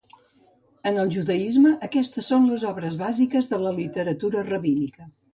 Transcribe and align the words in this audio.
En 0.91 0.95
el 1.01 1.09
judaisme 1.15 1.73
aquestes 1.87 2.29
són 2.33 2.47
les 2.53 2.63
obres 2.69 2.95
bàsiques 3.01 3.49
de 3.51 3.59
la 3.65 3.75
literatura 3.81 4.43
rabínica. 4.49 5.07